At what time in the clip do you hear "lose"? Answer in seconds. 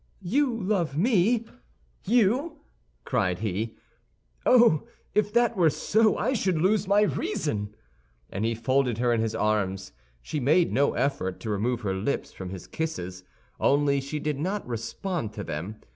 6.59-6.87